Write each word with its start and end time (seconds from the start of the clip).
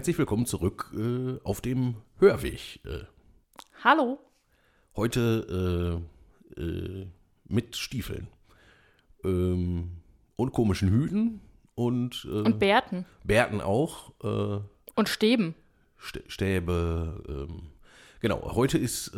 herzlich 0.00 0.16
willkommen 0.16 0.46
zurück 0.46 0.90
äh, 0.96 1.36
auf 1.44 1.60
dem 1.60 1.96
Hörweg. 2.20 2.80
Äh, 2.86 3.00
Hallo. 3.84 4.18
heute 4.96 6.00
äh, 6.56 6.60
äh, 6.62 7.06
mit 7.44 7.76
Stiefeln 7.76 8.28
ähm, 9.24 9.90
und 10.36 10.52
komischen 10.52 10.88
Hüten 10.88 11.42
und, 11.74 12.24
äh, 12.24 12.28
Und 12.30 12.58
Bärten. 12.58 13.04
Bärten 13.24 13.60
auch, 13.60 14.14
äh, 14.24 14.60
Und 14.94 15.10
Stäben. 15.10 15.54
St- 16.00 16.22
Stäbe. 16.28 17.22
Ähm, 17.50 17.64
genau, 18.20 18.54
heute 18.54 18.78
ist, 18.78 19.08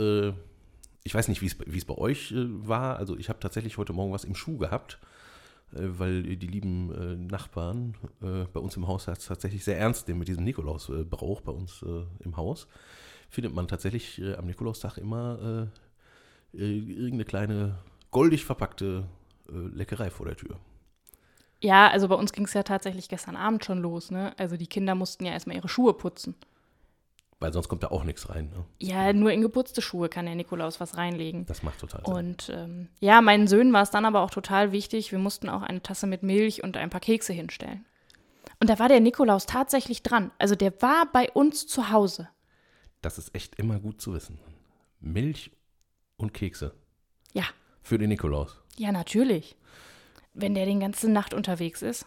ich 1.04 1.14
weiß 1.14 1.28
nicht, 1.28 1.42
wie 1.42 1.76
es 1.78 1.84
bei 1.84 1.96
euch 1.96 2.34
war. 2.36 2.96
Also 2.96 3.16
ich 3.16 3.28
habe 3.28 3.38
tatsächlich 3.38 3.78
heute 3.78 3.92
Morgen 3.92 4.12
was 4.12 4.24
im 4.24 4.34
Schuh 4.34 4.58
gehabt, 4.58 4.98
weil 5.72 6.22
die 6.36 6.46
lieben 6.46 6.92
äh, 6.92 7.16
Nachbarn 7.16 7.94
äh, 8.22 8.44
bei 8.52 8.60
uns 8.60 8.76
im 8.76 8.86
Haus 8.86 9.06
tatsächlich 9.06 9.64
sehr 9.64 9.78
ernst 9.78 10.06
nehmen 10.08 10.18
mit 10.20 10.28
diesem 10.28 10.44
Nikolausbrauch 10.44 11.40
bei 11.40 11.52
uns 11.52 11.82
äh, 11.82 12.04
im 12.24 12.36
Haus. 12.36 12.68
Findet 13.28 13.54
man 13.54 13.68
tatsächlich 13.68 14.20
äh, 14.20 14.34
am 14.34 14.46
Nikolaustag 14.46 14.98
immer 14.98 15.70
äh, 16.54 16.58
äh, 16.58 16.78
irgendeine 16.78 17.24
kleine 17.24 17.78
goldig 18.10 18.44
verpackte 18.44 19.08
äh, 19.48 19.52
Leckerei 19.52 20.10
vor 20.10 20.26
der 20.26 20.36
Tür. 20.36 20.58
Ja, 21.60 21.88
also 21.88 22.08
bei 22.08 22.16
uns 22.16 22.32
ging 22.32 22.44
es 22.44 22.54
ja 22.54 22.64
tatsächlich 22.64 23.08
gestern 23.08 23.36
Abend 23.36 23.64
schon 23.64 23.78
los, 23.78 24.10
ne? 24.10 24.36
Also 24.36 24.56
die 24.56 24.66
Kinder 24.66 24.94
mussten 24.94 25.24
ja 25.24 25.32
erstmal 25.32 25.56
ihre 25.56 25.68
Schuhe 25.68 25.94
putzen. 25.94 26.34
Weil 27.42 27.52
sonst 27.52 27.68
kommt 27.68 27.82
da 27.82 27.88
auch 27.88 28.04
nichts 28.04 28.28
rein. 28.30 28.50
Ne? 28.50 28.64
Ja, 28.78 29.12
nur 29.12 29.32
in 29.32 29.42
geputzte 29.42 29.82
Schuhe 29.82 30.08
kann 30.08 30.26
der 30.26 30.34
Nikolaus 30.36 30.78
was 30.80 30.96
reinlegen. 30.96 31.44
Das 31.46 31.62
macht 31.64 31.78
total 31.80 32.02
Sinn. 32.04 32.14
Und 32.14 32.48
ähm, 32.54 32.88
ja, 33.00 33.20
meinen 33.20 33.48
Söhnen 33.48 33.72
war 33.72 33.82
es 33.82 33.90
dann 33.90 34.04
aber 34.04 34.20
auch 34.20 34.30
total 34.30 34.70
wichtig. 34.72 35.10
Wir 35.10 35.18
mussten 35.18 35.48
auch 35.48 35.62
eine 35.62 35.82
Tasse 35.82 36.06
mit 36.06 36.22
Milch 36.22 36.62
und 36.62 36.76
ein 36.76 36.88
paar 36.90 37.00
Kekse 37.00 37.32
hinstellen. 37.32 37.84
Und 38.60 38.70
da 38.70 38.78
war 38.78 38.88
der 38.88 39.00
Nikolaus 39.00 39.46
tatsächlich 39.46 40.04
dran. 40.04 40.30
Also 40.38 40.54
der 40.54 40.80
war 40.82 41.06
bei 41.12 41.30
uns 41.32 41.66
zu 41.66 41.90
Hause. 41.90 42.28
Das 43.00 43.18
ist 43.18 43.34
echt 43.34 43.56
immer 43.56 43.80
gut 43.80 44.00
zu 44.00 44.14
wissen. 44.14 44.38
Milch 45.00 45.50
und 46.16 46.32
Kekse 46.32 46.72
Ja, 47.32 47.44
für 47.82 47.98
den 47.98 48.10
Nikolaus. 48.10 48.60
ja, 48.76 48.92
natürlich. 48.92 49.56
Wenn 50.32 50.54
der 50.54 50.64
den 50.64 50.78
ganzen 50.78 51.12
Nacht 51.12 51.34
unterwegs 51.34 51.82
ist, 51.82 52.06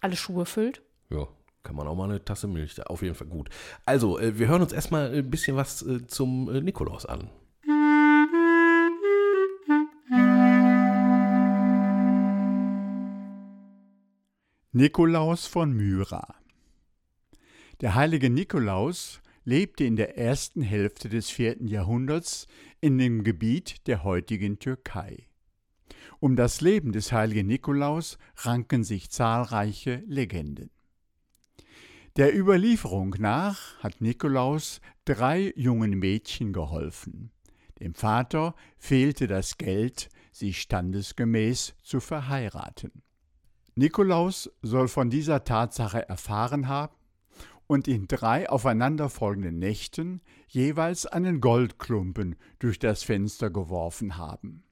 alle 0.00 0.14
Schuhe 0.14 0.46
füllt. 0.46 0.82
Ja, 1.10 1.26
kann 1.62 1.76
man 1.76 1.86
auch 1.86 1.96
mal 1.96 2.08
eine 2.08 2.24
Tasse 2.24 2.46
Milch. 2.46 2.84
Auf 2.86 3.02
jeden 3.02 3.14
Fall 3.14 3.26
gut. 3.26 3.50
Also, 3.84 4.18
äh, 4.18 4.38
wir 4.38 4.48
hören 4.48 4.62
uns 4.62 4.72
erstmal 4.72 5.14
ein 5.14 5.30
bisschen 5.30 5.56
was 5.56 5.82
äh, 5.82 6.06
zum 6.06 6.48
äh, 6.48 6.60
Nikolaus 6.60 7.06
an. 7.06 7.30
Nikolaus 14.72 15.46
von 15.46 15.72
Myra 15.72 16.36
Der 17.80 17.94
heilige 17.94 18.30
Nikolaus 18.30 19.20
lebte 19.44 19.84
in 19.84 19.96
der 19.96 20.18
ersten 20.18 20.60
Hälfte 20.60 21.08
des 21.08 21.30
vierten 21.30 21.66
Jahrhunderts 21.66 22.46
in 22.80 22.98
dem 22.98 23.24
Gebiet 23.24 23.86
der 23.86 24.04
heutigen 24.04 24.58
Türkei. 24.58 25.26
Um 26.20 26.36
das 26.36 26.60
Leben 26.60 26.92
des 26.92 27.12
heiligen 27.12 27.46
Nikolaus 27.46 28.18
ranken 28.36 28.84
sich 28.84 29.10
zahlreiche 29.10 30.02
Legenden. 30.06 30.70
Der 32.18 32.36
Überlieferung 32.36 33.14
nach 33.20 33.78
hat 33.78 34.00
Nikolaus 34.00 34.80
drei 35.04 35.52
jungen 35.54 36.00
Mädchen 36.00 36.52
geholfen. 36.52 37.30
Dem 37.78 37.94
Vater 37.94 38.56
fehlte 38.76 39.28
das 39.28 39.56
Geld, 39.56 40.08
sie 40.32 40.52
standesgemäß 40.52 41.76
zu 41.80 42.00
verheiraten. 42.00 42.90
Nikolaus 43.76 44.50
soll 44.62 44.88
von 44.88 45.10
dieser 45.10 45.44
Tatsache 45.44 46.08
erfahren 46.08 46.66
haben 46.66 46.96
und 47.68 47.86
in 47.86 48.08
drei 48.08 48.50
aufeinanderfolgenden 48.50 49.60
Nächten 49.60 50.20
jeweils 50.48 51.06
einen 51.06 51.40
Goldklumpen 51.40 52.34
durch 52.58 52.80
das 52.80 53.04
Fenster 53.04 53.48
geworfen 53.48 54.16
haben. 54.16 54.64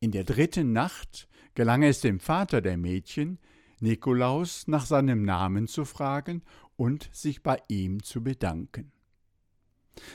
In 0.00 0.12
der 0.12 0.24
dritten 0.24 0.72
Nacht 0.72 1.28
gelang 1.54 1.82
es 1.82 2.00
dem 2.00 2.20
Vater 2.20 2.62
der 2.62 2.78
Mädchen, 2.78 3.38
Nikolaus 3.80 4.66
nach 4.66 4.86
seinem 4.86 5.22
Namen 5.22 5.66
zu 5.66 5.84
fragen 5.84 6.42
und 6.76 7.08
sich 7.12 7.42
bei 7.42 7.58
ihm 7.68 8.02
zu 8.02 8.22
bedanken. 8.22 8.92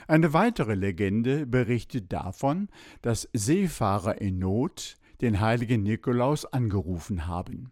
Eine 0.08 0.34
weitere 0.34 0.76
Legende 0.76 1.46
berichtet 1.46 2.12
davon, 2.12 2.70
dass 3.02 3.30
Seefahrer 3.34 4.20
in 4.20 4.40
Not 4.40 4.98
den 5.22 5.40
heiligen 5.40 5.84
Nikolaus 5.84 6.46
angerufen 6.46 7.28
haben. 7.28 7.72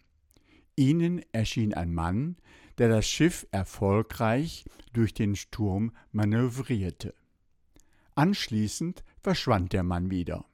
Ihnen 0.76 1.22
erschien 1.32 1.74
ein 1.74 1.94
Mann, 1.94 2.38
der 2.78 2.90
das 2.90 3.08
Schiff 3.08 3.48
erfolgreich 3.52 4.66
durch 4.94 5.14
den 5.14 5.36
Sturm 5.36 5.92
manövrierte. 6.12 7.14
Anschließend 8.16 9.04
verschwand 9.20 9.74
der 9.74 9.84
Mann 9.84 10.10
wieder. 10.12 10.46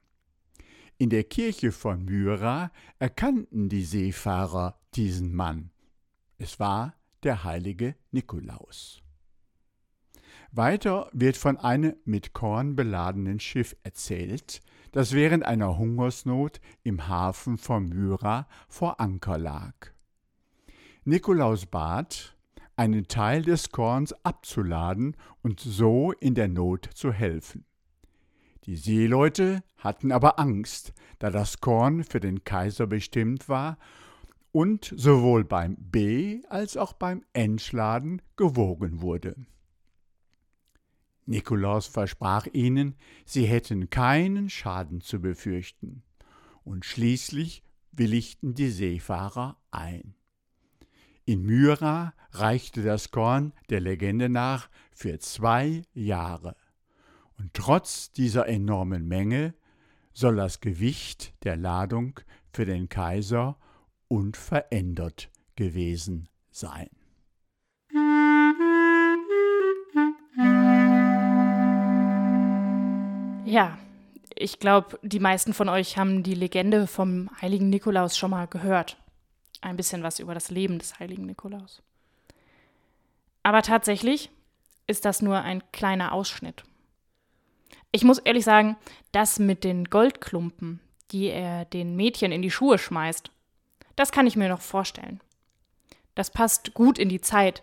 In 0.96 1.10
der 1.10 1.24
Kirche 1.24 1.72
von 1.72 2.04
Myra 2.04 2.70
erkannten 2.98 3.68
die 3.68 3.84
Seefahrer 3.84 4.78
diesen 4.96 5.34
Mann. 5.34 5.70
Es 6.38 6.60
war 6.60 6.94
der 7.22 7.44
heilige 7.44 7.96
Nikolaus. 8.10 9.00
Weiter 10.52 11.10
wird 11.12 11.36
von 11.36 11.56
einem 11.56 11.96
mit 12.04 12.32
Korn 12.32 12.76
beladenen 12.76 13.40
Schiff 13.40 13.74
erzählt, 13.82 14.60
das 14.92 15.12
während 15.12 15.44
einer 15.44 15.76
Hungersnot 15.78 16.60
im 16.84 17.08
Hafen 17.08 17.58
von 17.58 17.88
Myra 17.88 18.46
vor 18.68 19.00
Anker 19.00 19.38
lag. 19.38 19.74
Nikolaus 21.04 21.66
bat, 21.66 22.36
einen 22.76 23.08
Teil 23.08 23.42
des 23.42 23.70
Korns 23.70 24.12
abzuladen 24.24 25.16
und 25.42 25.60
so 25.60 26.12
in 26.12 26.34
der 26.34 26.48
Not 26.48 26.88
zu 26.94 27.12
helfen. 27.12 27.64
Die 28.64 28.76
Seeleute 28.76 29.62
hatten 29.76 30.12
aber 30.12 30.38
Angst, 30.38 30.94
da 31.18 31.30
das 31.30 31.60
Korn 31.60 32.04
für 32.04 32.20
den 32.20 32.44
Kaiser 32.44 32.86
bestimmt 32.86 33.48
war 33.48 33.76
und 34.54 34.94
sowohl 34.96 35.42
beim 35.42 35.74
B- 35.74 36.40
als 36.48 36.76
auch 36.76 36.92
beim 36.92 37.24
Entschladen 37.32 38.22
gewogen 38.36 39.02
wurde. 39.02 39.34
Nikolaus 41.26 41.88
versprach 41.88 42.46
ihnen, 42.52 42.94
sie 43.26 43.46
hätten 43.46 43.90
keinen 43.90 44.48
Schaden 44.48 45.00
zu 45.00 45.20
befürchten, 45.20 46.04
und 46.62 46.84
schließlich 46.84 47.64
willigten 47.90 48.54
die 48.54 48.70
Seefahrer 48.70 49.56
ein. 49.72 50.14
In 51.24 51.42
Myra 51.42 52.14
reichte 52.30 52.84
das 52.84 53.10
Korn 53.10 53.54
der 53.70 53.80
Legende 53.80 54.28
nach 54.28 54.70
für 54.92 55.18
zwei 55.18 55.82
Jahre. 55.94 56.54
Und 57.38 57.54
trotz 57.54 58.12
dieser 58.12 58.46
enormen 58.46 59.08
Menge 59.08 59.54
soll 60.12 60.36
das 60.36 60.60
Gewicht 60.60 61.34
der 61.42 61.56
Ladung 61.56 62.20
für 62.52 62.66
den 62.66 62.88
Kaiser 62.88 63.58
unverändert 64.08 65.30
gewesen 65.56 66.28
sein. 66.50 66.88
Ja, 73.46 73.78
ich 74.34 74.58
glaube, 74.58 74.98
die 75.02 75.20
meisten 75.20 75.54
von 75.54 75.68
euch 75.68 75.96
haben 75.96 76.22
die 76.22 76.34
Legende 76.34 76.86
vom 76.86 77.30
heiligen 77.40 77.70
Nikolaus 77.70 78.16
schon 78.16 78.30
mal 78.30 78.46
gehört. 78.46 78.96
Ein 79.60 79.76
bisschen 79.76 80.02
was 80.02 80.18
über 80.18 80.34
das 80.34 80.50
Leben 80.50 80.78
des 80.78 80.98
heiligen 80.98 81.26
Nikolaus. 81.26 81.82
Aber 83.42 83.62
tatsächlich 83.62 84.30
ist 84.86 85.04
das 85.04 85.22
nur 85.22 85.40
ein 85.40 85.62
kleiner 85.72 86.12
Ausschnitt. 86.12 86.64
Ich 87.92 88.02
muss 88.02 88.18
ehrlich 88.18 88.44
sagen, 88.44 88.76
das 89.12 89.38
mit 89.38 89.62
den 89.62 89.84
Goldklumpen, 89.84 90.80
die 91.12 91.26
er 91.26 91.64
den 91.64 91.94
Mädchen 91.94 92.32
in 92.32 92.42
die 92.42 92.50
Schuhe 92.50 92.78
schmeißt, 92.78 93.30
das 93.96 94.12
kann 94.12 94.26
ich 94.26 94.36
mir 94.36 94.48
noch 94.48 94.60
vorstellen. 94.60 95.20
Das 96.14 96.30
passt 96.30 96.74
gut 96.74 96.98
in 96.98 97.08
die 97.08 97.20
Zeit. 97.20 97.62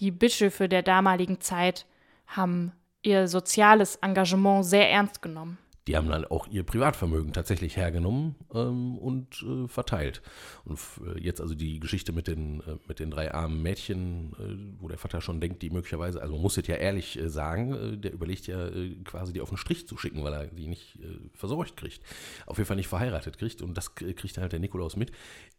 Die 0.00 0.10
Bischöfe 0.10 0.68
der 0.68 0.82
damaligen 0.82 1.40
Zeit 1.40 1.86
haben 2.26 2.72
ihr 3.02 3.28
soziales 3.28 3.96
Engagement 3.96 4.64
sehr 4.64 4.90
ernst 4.90 5.22
genommen. 5.22 5.58
Die 5.86 5.96
haben 5.96 6.08
dann 6.08 6.24
auch 6.26 6.46
ihr 6.48 6.62
Privatvermögen 6.62 7.32
tatsächlich 7.32 7.76
hergenommen 7.76 8.36
ähm, 8.54 8.98
und 8.98 9.42
äh, 9.42 9.66
verteilt. 9.66 10.22
Und 10.64 10.78
äh, 11.06 11.18
jetzt 11.20 11.40
also 11.40 11.54
die 11.54 11.80
Geschichte 11.80 12.12
mit 12.12 12.26
den, 12.26 12.60
äh, 12.60 12.76
mit 12.86 13.00
den 13.00 13.10
drei 13.10 13.32
armen 13.32 13.62
Mädchen, 13.62 14.32
äh, 14.38 14.80
wo 14.80 14.88
der 14.88 14.98
Vater 14.98 15.20
schon 15.20 15.40
denkt, 15.40 15.62
die 15.62 15.70
möglicherweise, 15.70 16.20
also 16.20 16.34
man 16.34 16.42
muss 16.42 16.58
es 16.58 16.66
ja 16.66 16.76
ehrlich 16.76 17.18
äh, 17.18 17.30
sagen, 17.30 17.74
äh, 17.74 17.96
der 17.96 18.12
überlegt 18.12 18.46
ja 18.46 18.70
quasi 19.04 19.32
die 19.32 19.40
auf 19.40 19.48
den 19.48 19.58
Strich 19.58 19.88
zu 19.88 19.96
schicken, 19.96 20.22
weil 20.22 20.32
er 20.32 20.46
die 20.46 20.66
nicht 20.66 20.98
versorgt 21.34 21.76
kriegt. 21.76 22.02
Auf 22.46 22.58
jeden 22.58 22.66
Fall 22.66 22.76
nicht 22.76 22.88
verheiratet 22.88 23.38
kriegt 23.38 23.62
und 23.62 23.76
das 23.76 23.94
kriegt 23.94 24.38
halt 24.38 24.52
der 24.52 24.60
Nikolaus 24.60 24.96
mit. 24.96 25.12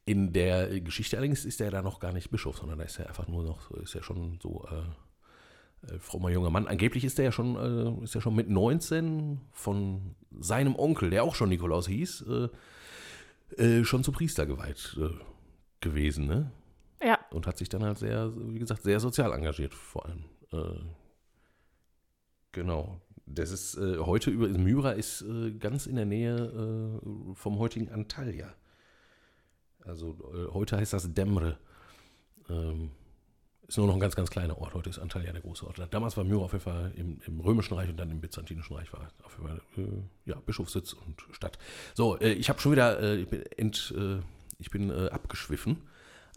In 0.05 0.33
der 0.33 0.79
Geschichte 0.81 1.17
allerdings 1.17 1.45
ist 1.45 1.61
er 1.61 1.71
da 1.71 1.81
noch 1.81 1.99
gar 1.99 2.13
nicht 2.13 2.31
Bischof, 2.31 2.57
sondern 2.57 2.79
da 2.79 2.85
ist 2.85 2.99
er 2.99 3.07
einfach 3.07 3.27
nur 3.27 3.43
noch, 3.43 3.71
ist 3.71 3.95
er 3.95 4.03
schon 4.03 4.39
so 4.41 4.65
frommer 5.99 6.29
junger 6.29 6.49
Mann. 6.49 6.67
Angeblich 6.67 7.03
ist 7.03 7.17
er 7.19 7.25
ja 7.25 7.31
schon, 7.31 7.55
äh, 7.55 8.03
ist 8.03 8.15
er 8.15 8.21
schon 8.21 8.35
mit 8.35 8.49
19 8.49 9.41
von 9.51 10.15
seinem 10.39 10.75
Onkel, 10.75 11.09
der 11.09 11.23
auch 11.23 11.35
schon 11.35 11.49
Nikolaus 11.49 11.87
hieß, 11.87 12.25
äh, 13.57 13.63
äh, 13.63 13.83
schon 13.83 14.03
zu 14.03 14.11
Priester 14.11 14.45
geweiht 14.45 14.97
äh, 14.99 15.09
gewesen, 15.79 16.27
ne? 16.27 16.51
Ja. 17.03 17.19
Und 17.31 17.47
hat 17.47 17.57
sich 17.57 17.69
dann 17.69 17.83
halt 17.83 17.97
sehr, 17.97 18.31
wie 18.35 18.59
gesagt, 18.59 18.83
sehr 18.83 18.99
sozial 18.99 19.33
engagiert, 19.33 19.73
vor 19.73 20.05
allem. 20.05 20.25
Äh, 20.51 20.79
genau. 22.51 23.01
Das 23.25 23.49
ist 23.49 23.75
äh, 23.77 23.97
heute 23.97 24.29
über 24.29 24.47
Myra 24.47 24.91
ist 24.91 25.21
äh, 25.21 25.51
ganz 25.51 25.87
in 25.87 25.95
der 25.95 26.05
Nähe 26.05 26.35
äh, 26.35 27.33
vom 27.33 27.59
heutigen 27.59 27.89
Antalya. 27.89 28.53
Also 29.79 30.17
äh, 30.33 30.53
heute 30.53 30.77
heißt 30.77 30.93
das 30.93 31.11
Demre. 31.13 31.57
Ähm, 32.49 32.91
ist 33.67 33.77
nur 33.77 33.87
noch 33.87 33.93
ein 33.93 33.99
ganz, 33.99 34.15
ganz 34.15 34.29
kleiner 34.29 34.57
Ort. 34.57 34.73
Heute 34.73 34.89
ist 34.89 34.99
Antalya 34.99 35.31
der 35.31 35.41
große 35.41 35.65
Ort. 35.65 35.81
Damals 35.91 36.17
war 36.17 36.23
Myra 36.23 36.43
auf 36.43 36.51
jeden 36.51 36.63
Fall 36.63 36.91
im, 36.95 37.19
im 37.25 37.39
Römischen 37.39 37.73
Reich 37.75 37.89
und 37.89 37.97
dann 37.97 38.11
im 38.11 38.19
Byzantinischen 38.19 38.75
Reich 38.75 38.91
war 38.91 39.07
auf 39.23 39.37
jeden 39.37 39.47
Fall 39.47 39.61
äh, 39.77 40.29
ja, 40.29 40.35
Bischofssitz 40.45 40.93
und 40.93 41.21
Stadt. 41.31 41.57
So, 41.93 42.19
äh, 42.19 42.33
ich 42.33 42.49
habe 42.49 42.59
schon 42.59 42.73
wieder, 42.73 42.99
äh, 42.99 43.15
ich 43.17 43.29
bin, 43.29 43.43
ent, 43.57 43.93
äh, 43.97 44.19
ich 44.59 44.69
bin 44.71 44.89
äh, 44.89 45.09
abgeschwiffen. 45.09 45.77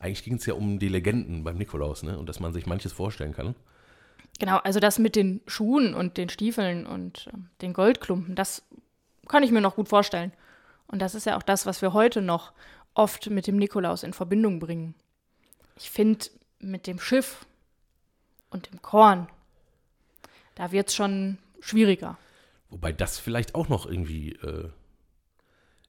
Eigentlich 0.00 0.24
ging 0.24 0.34
es 0.34 0.46
ja 0.46 0.54
um 0.54 0.78
die 0.78 0.88
Legenden 0.88 1.44
beim 1.44 1.56
Nikolaus, 1.56 2.02
ne? 2.02 2.18
Und 2.18 2.28
dass 2.28 2.40
man 2.40 2.52
sich 2.52 2.66
manches 2.66 2.92
vorstellen 2.92 3.32
kann. 3.32 3.54
Genau, 4.38 4.58
also 4.58 4.80
das 4.80 4.98
mit 4.98 5.16
den 5.16 5.40
Schuhen 5.46 5.94
und 5.94 6.16
den 6.16 6.28
Stiefeln 6.28 6.86
und 6.86 7.28
ähm, 7.32 7.48
den 7.62 7.72
Goldklumpen, 7.72 8.34
das 8.34 8.62
kann 9.28 9.42
ich 9.42 9.50
mir 9.50 9.60
noch 9.60 9.76
gut 9.76 9.88
vorstellen. 9.88 10.32
Und 10.86 11.00
das 11.00 11.14
ist 11.14 11.26
ja 11.26 11.36
auch 11.36 11.42
das, 11.42 11.66
was 11.66 11.82
wir 11.82 11.92
heute 11.92 12.20
noch 12.20 12.52
oft 12.94 13.30
mit 13.30 13.46
dem 13.46 13.56
Nikolaus 13.56 14.02
in 14.02 14.12
Verbindung 14.12 14.58
bringen. 14.58 14.94
Ich 15.76 15.90
finde, 15.90 16.26
mit 16.64 16.86
dem 16.86 16.98
Schiff 16.98 17.46
und 18.50 18.70
dem 18.70 18.82
Korn, 18.82 19.28
da 20.54 20.72
wird 20.72 20.88
es 20.88 20.94
schon 20.94 21.38
schwieriger. 21.60 22.18
Wobei 22.70 22.92
das 22.92 23.18
vielleicht 23.18 23.54
auch 23.54 23.68
noch 23.68 23.86
irgendwie 23.86 24.32
äh, 24.32 24.68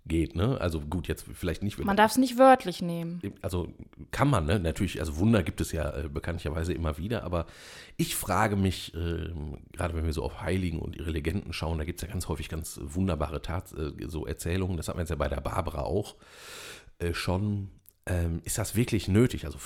geht, 0.08 0.36
ne? 0.36 0.60
Also 0.62 0.82
gut, 0.82 1.08
jetzt 1.08 1.26
vielleicht 1.34 1.64
nicht. 1.64 1.80
Man 1.80 1.98
darf 1.98 2.12
es 2.12 2.18
nicht 2.18 2.38
wörtlich 2.38 2.82
nehmen. 2.82 3.22
Also 3.42 3.74
kann 4.12 4.30
man, 4.30 4.46
ne? 4.46 4.60
Natürlich, 4.60 5.00
also 5.00 5.18
Wunder 5.18 5.42
gibt 5.44 5.62
es 5.62 5.72
ja 5.72 5.98
äh, 5.98 6.10
bekanntlicherweise 6.10 6.74
immer 6.74 6.98
wieder, 6.98 7.24
aber 7.24 7.48
ich 7.98 8.16
frage 8.16 8.56
mich, 8.56 8.94
äh, 8.94 9.34
gerade 9.74 9.96
wenn 9.96 10.06
wir 10.06 10.14
so 10.14 10.24
auf 10.24 10.42
Heiligen 10.42 10.80
und 10.80 10.96
ihre 10.96 11.10
Legenden 11.10 11.54
schauen, 11.54 11.78
da 11.78 11.86
gibt 11.86 12.00
es 12.00 12.08
ja 12.08 12.12
ganz 12.12 12.28
häufig 12.28 12.50
ganz 12.50 12.80
wunderbare 12.82 13.42
Tat, 13.42 13.74
äh, 13.74 14.08
so 14.08 14.26
Erzählungen, 14.26 14.78
das 14.78 14.88
hat 14.88 14.96
man 14.96 15.04
jetzt 15.04 15.10
ja 15.10 15.16
bei 15.16 15.30
der 15.30 15.42
Barbara 15.42 15.82
auch 15.82 16.16
äh, 17.00 17.14
schon. 17.14 17.70
Ähm, 18.08 18.42
ist 18.44 18.60
das 18.60 18.76
wirklich 18.76 19.08
nötig? 19.08 19.46
Also 19.46 19.58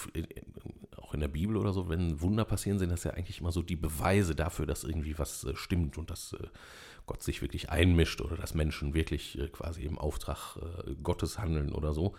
auch 1.10 1.14
in 1.14 1.20
der 1.20 1.28
Bibel 1.28 1.58
oder 1.58 1.74
so, 1.74 1.90
wenn 1.90 2.22
Wunder 2.22 2.46
passieren, 2.46 2.78
sind 2.78 2.92
das 2.92 3.04
ja 3.04 3.12
eigentlich 3.12 3.40
immer 3.40 3.52
so 3.52 3.62
die 3.62 3.76
Beweise 3.76 4.36
dafür, 4.36 4.66
dass 4.66 4.84
irgendwie 4.84 5.18
was 5.18 5.44
äh, 5.44 5.56
stimmt 5.56 5.98
und 5.98 6.10
dass 6.10 6.34
äh, 6.34 6.48
Gott 7.08 7.24
sich 7.24 7.42
wirklich 7.42 7.70
einmischt 7.70 8.22
oder 8.22 8.38
dass 8.38 8.54
Menschen 8.54 8.94
wirklich 8.94 9.38
äh, 9.40 9.50
quasi 9.50 9.84
im 9.84 9.98
Auftrag 9.98 10.58
äh, 10.58 10.94
Gottes 11.02 11.40
handeln 11.40 11.74
oder 11.74 11.94
so. 11.94 12.16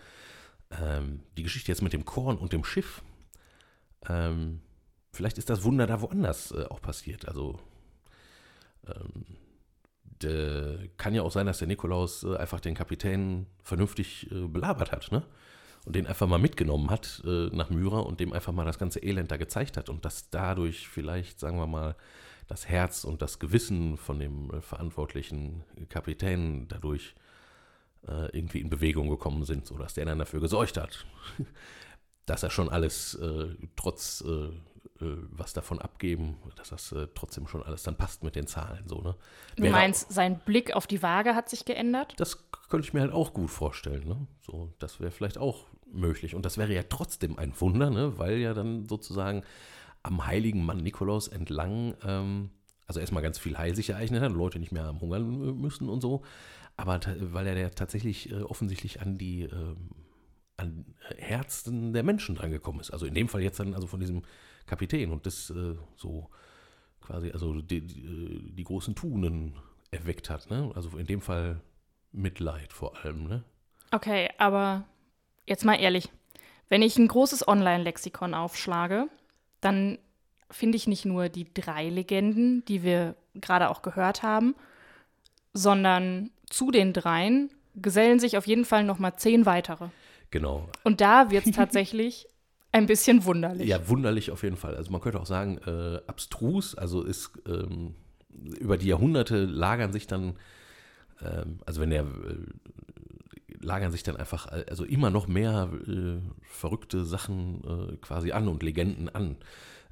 Ähm, 0.71 1.21
die 1.37 1.43
Geschichte 1.43 1.71
jetzt 1.71 1.81
mit 1.81 1.93
dem 1.93 2.05
Korn 2.05 2.37
und 2.37 2.51
dem 2.53 2.63
Schiff, 2.63 3.01
ähm, 4.09 4.61
vielleicht 5.11 5.37
ist 5.37 5.49
das 5.49 5.63
Wunder 5.63 5.87
da 5.87 6.01
woanders 6.01 6.51
äh, 6.51 6.65
auch 6.69 6.81
passiert. 6.81 7.27
Also 7.27 7.59
ähm, 8.87 9.25
de, 10.21 10.89
kann 10.97 11.13
ja 11.13 11.21
auch 11.21 11.31
sein, 11.31 11.45
dass 11.45 11.59
der 11.59 11.67
Nikolaus 11.69 12.23
äh, 12.23 12.35
einfach 12.35 12.59
den 12.59 12.75
Kapitän 12.75 13.47
vernünftig 13.63 14.27
belabert 14.29 14.91
hat, 14.91 15.11
ne? 15.11 15.23
Und 15.85 15.95
den 15.95 16.05
einfach 16.05 16.27
mal 16.27 16.37
mitgenommen 16.37 16.91
hat 16.91 17.23
äh, 17.25 17.47
nach 17.51 17.69
Myra 17.69 17.99
und 17.99 18.19
dem 18.19 18.33
einfach 18.33 18.53
mal 18.53 18.65
das 18.65 18.77
ganze 18.77 18.99
Elend 18.99 19.31
da 19.31 19.37
gezeigt 19.37 19.77
hat 19.77 19.89
und 19.89 20.05
dass 20.05 20.29
dadurch 20.29 20.87
vielleicht, 20.87 21.39
sagen 21.39 21.57
wir 21.57 21.65
mal, 21.65 21.95
das 22.47 22.67
Herz 22.67 23.03
und 23.03 23.21
das 23.21 23.39
Gewissen 23.39 23.97
von 23.97 24.19
dem 24.19 24.51
äh, 24.51 24.61
verantwortlichen 24.61 25.63
Kapitän 25.89 26.67
dadurch 26.67 27.15
äh, 28.07 28.35
irgendwie 28.37 28.59
in 28.59 28.69
Bewegung 28.69 29.09
gekommen 29.09 29.43
sind, 29.45 29.65
sodass 29.65 29.93
der 29.93 30.05
dann 30.05 30.19
dafür 30.19 30.39
gesorgt 30.39 30.77
hat, 30.77 31.05
dass 32.25 32.43
er 32.43 32.49
schon 32.49 32.69
alles 32.69 33.15
äh, 33.15 33.55
trotz 33.75 34.23
äh, 34.27 34.49
was 35.31 35.53
davon 35.53 35.79
abgeben, 35.79 36.37
dass 36.55 36.69
das 36.69 36.91
äh, 36.91 37.07
trotzdem 37.15 37.47
schon 37.47 37.63
alles 37.63 37.83
dann 37.83 37.95
passt 37.95 38.23
mit 38.23 38.35
den 38.35 38.47
Zahlen. 38.47 38.87
So, 38.87 39.01
ne? 39.01 39.15
Du 39.55 39.69
meinst, 39.69 40.11
sein 40.11 40.39
Blick 40.39 40.75
auf 40.75 40.87
die 40.87 41.01
Waage 41.01 41.35
hat 41.35 41.49
sich 41.49 41.65
geändert? 41.65 42.13
Das 42.17 42.49
könnte 42.69 42.87
ich 42.87 42.93
mir 42.93 43.01
halt 43.01 43.13
auch 43.13 43.33
gut 43.33 43.49
vorstellen. 43.49 44.07
Ne? 44.07 44.27
So, 44.41 44.73
das 44.79 44.99
wäre 44.99 45.11
vielleicht 45.11 45.37
auch 45.37 45.65
möglich. 45.91 46.35
Und 46.35 46.45
das 46.45 46.57
wäre 46.57 46.73
ja 46.73 46.83
trotzdem 46.83 47.37
ein 47.37 47.53
Wunder, 47.59 47.89
ne? 47.89 48.17
weil 48.17 48.37
ja 48.37 48.53
dann 48.53 48.87
sozusagen 48.87 49.43
am 50.03 50.25
heiligen 50.25 50.65
Mann 50.65 50.77
Nikolaus 50.77 51.27
entlang, 51.27 51.95
ähm, 52.03 52.49
also 52.87 52.99
erstmal 52.99 53.23
ganz 53.23 53.39
viel 53.39 53.57
Heil 53.57 53.75
sich 53.75 53.89
ereignet 53.91 54.21
hat, 54.21 54.31
Leute 54.31 54.59
nicht 54.59 54.71
mehr 54.71 54.85
am 54.85 54.99
Hungern 54.99 55.59
müssen 55.59 55.89
und 55.89 56.01
so, 56.01 56.23
aber 56.77 56.99
weil 57.19 57.47
er 57.47 57.57
ja 57.57 57.69
tatsächlich 57.69 58.31
äh, 58.31 58.41
offensichtlich 58.41 59.01
an 59.01 59.17
die 59.17 59.43
äh, 59.43 59.75
an 60.61 60.85
Herzen 61.17 61.93
der 61.93 62.03
Menschen 62.03 62.35
drangekommen 62.35 62.81
ist. 62.81 62.91
Also 62.91 63.05
in 63.05 63.13
dem 63.13 63.27
Fall 63.27 63.41
jetzt 63.41 63.59
dann 63.59 63.73
also 63.73 63.87
von 63.87 63.99
diesem 63.99 64.23
Kapitän 64.65 65.11
und 65.11 65.25
das 65.25 65.49
äh, 65.49 65.75
so 65.95 66.29
quasi, 67.01 67.31
also 67.31 67.61
die, 67.61 67.81
die, 67.81 67.99
äh, 68.01 68.51
die, 68.53 68.63
großen 68.63 68.95
Tunen 68.95 69.55
erweckt 69.89 70.29
hat. 70.29 70.49
Ne? 70.49 70.71
Also 70.75 70.97
in 70.97 71.07
dem 71.07 71.21
Fall 71.21 71.61
Mitleid 72.11 72.71
vor 72.71 72.97
allem. 72.97 73.27
Ne? 73.27 73.43
Okay, 73.91 74.29
aber 74.37 74.85
jetzt 75.47 75.65
mal 75.65 75.75
ehrlich. 75.75 76.09
Wenn 76.69 76.81
ich 76.81 76.97
ein 76.97 77.07
großes 77.07 77.47
Online-Lexikon 77.47 78.33
aufschlage, 78.33 79.07
dann 79.59 79.97
finde 80.49 80.77
ich 80.77 80.87
nicht 80.87 81.05
nur 81.05 81.27
die 81.27 81.53
drei 81.53 81.89
Legenden, 81.89 82.63
die 82.65 82.83
wir 82.83 83.15
gerade 83.35 83.69
auch 83.69 83.81
gehört 83.81 84.23
haben, 84.23 84.55
sondern 85.53 86.29
zu 86.49 86.71
den 86.71 86.93
dreien 86.93 87.51
gesellen 87.75 88.19
sich 88.19 88.37
auf 88.37 88.47
jeden 88.47 88.65
Fall 88.65 88.83
noch 88.83 88.99
mal 88.99 89.15
zehn 89.15 89.45
weitere. 89.45 89.89
Genau. 90.31 90.69
Und 90.83 91.01
da 91.01 91.29
wird 91.29 91.45
es 91.45 91.51
tatsächlich 91.55 92.27
ein 92.71 92.85
bisschen 92.85 93.25
wunderlich. 93.25 93.67
Ja, 93.67 93.87
wunderlich 93.87 94.31
auf 94.31 94.43
jeden 94.43 94.57
Fall. 94.57 94.75
Also 94.75 94.91
man 94.91 95.01
könnte 95.01 95.19
auch 95.19 95.25
sagen, 95.25 95.59
äh, 95.65 95.99
abstrus, 96.07 96.75
also 96.75 97.03
ist 97.03 97.31
ähm, 97.47 97.95
über 98.59 98.77
die 98.77 98.87
Jahrhunderte 98.87 99.45
lagern 99.45 99.91
sich 99.91 100.07
dann, 100.07 100.37
ähm, 101.21 101.59
also 101.65 101.81
wenn 101.81 101.89
der 101.89 102.03
äh, 102.03 102.05
lagern 103.59 103.91
sich 103.91 104.03
dann 104.03 104.15
einfach 104.17 104.47
also 104.47 104.85
immer 104.85 105.09
noch 105.09 105.27
mehr 105.27 105.69
äh, 105.87 106.17
verrückte 106.41 107.05
Sachen 107.05 107.61
äh, 107.63 107.97
quasi 107.97 108.31
an 108.31 108.47
und 108.47 108.63
Legenden 108.63 109.09
an. 109.09 109.35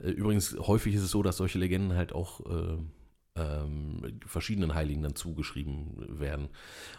Äh, 0.01 0.12
übrigens, 0.12 0.57
häufig 0.57 0.95
ist 0.95 1.03
es 1.03 1.12
so, 1.12 1.21
dass 1.21 1.38
solche 1.38 1.59
Legenden 1.59 1.95
halt 1.95 2.13
auch 2.13 2.39
äh, 2.41 2.77
ähm, 3.39 4.19
verschiedenen 4.25 4.75
Heiligen 4.75 5.01
dann 5.01 5.15
zugeschrieben 5.15 6.19
werden. 6.19 6.50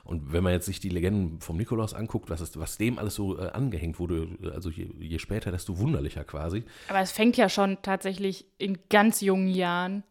Und 0.05 0.33
wenn 0.33 0.43
man 0.43 0.53
jetzt 0.53 0.67
sich 0.67 0.81
die 0.81 0.89
Legenden 0.89 1.41
vom 1.41 1.57
Nikolaus 1.57 1.95
anguckt, 1.95 2.31
was, 2.31 2.41
ist, 2.41 2.59
was 2.59 2.79
dem 2.79 2.99
alles 2.99 3.15
so 3.15 3.39
äh, 3.39 3.51
angehängt 3.51 3.99
wurde, 3.99 4.29
also 4.55 4.71
je, 4.71 4.89
je, 4.99 5.19
später, 5.19 5.51
desto 5.51 5.79
wunderlicher 5.79 6.25
quasi. 6.25 6.65
Aber 6.89 7.01
es 7.01 7.13
fängt 7.13 7.37
ja 7.37 7.49
schon 7.49 7.79
tatsächlich 7.83 8.47
in 8.59 8.79
ganz 8.89 9.21
jungen 9.21 9.49
Jahren 9.49 10.03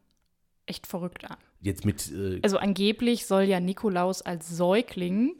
echt 0.65 0.87
verrückt 0.87 1.29
an. 1.29 1.37
Jetzt 1.61 1.85
mit. 1.85 2.11
Äh, 2.11 2.39
also 2.43 2.57
angeblich 2.57 3.25
soll 3.25 3.43
ja 3.43 3.59
Nikolaus 3.59 4.21
als 4.21 4.49
Säugling 4.49 5.35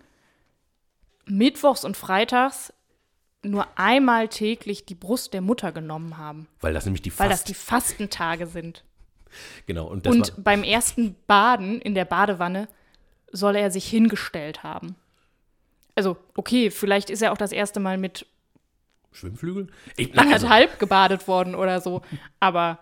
mittwochs 1.25 1.85
und 1.85 1.95
freitags 1.95 2.73
nur 3.43 3.67
einmal 3.77 4.27
täglich 4.27 4.85
die 4.85 4.95
Brust 4.95 5.33
der 5.33 5.41
Mutter 5.41 5.71
genommen 5.71 6.17
haben. 6.17 6.47
Weil 6.59 6.73
das 6.73 6.85
nämlich 6.85 7.01
die 7.01 7.09
Fast 7.09 7.19
Weil 7.21 7.29
das 7.29 7.43
die 7.43 7.53
Fastentage 7.53 8.47
sind. 8.47 8.83
Genau. 9.65 9.87
Und, 9.87 10.07
und 10.07 10.43
beim 10.43 10.63
ersten 10.63 11.15
Baden 11.27 11.81
in 11.81 11.95
der 11.95 12.05
Badewanne 12.05 12.67
soll 13.31 13.55
er 13.55 13.71
sich 13.71 13.85
hingestellt 13.85 14.63
haben. 14.63 14.95
Also, 15.95 16.17
okay, 16.35 16.71
vielleicht 16.71 17.09
ist 17.09 17.21
er 17.21 17.31
auch 17.31 17.37
das 17.37 17.51
erste 17.51 17.79
Mal 17.79 17.97
mit 17.97 18.25
Schwimmflügel? 19.11 19.67
Anderthalb 20.15 20.69
also. 20.69 20.79
gebadet 20.79 21.27
worden 21.27 21.55
oder 21.55 21.81
so. 21.81 22.01
Aber, 22.39 22.79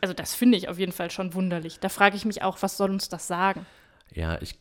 also 0.00 0.14
das 0.14 0.34
finde 0.34 0.58
ich 0.58 0.68
auf 0.68 0.78
jeden 0.78 0.92
Fall 0.92 1.10
schon 1.10 1.34
wunderlich. 1.34 1.80
Da 1.80 1.88
frage 1.88 2.16
ich 2.16 2.24
mich 2.24 2.42
auch, 2.42 2.62
was 2.62 2.76
soll 2.76 2.90
uns 2.90 3.08
das 3.08 3.26
sagen? 3.26 3.66
Ja, 4.12 4.40
ich, 4.40 4.58